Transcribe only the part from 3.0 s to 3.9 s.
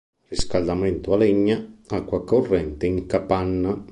capanna.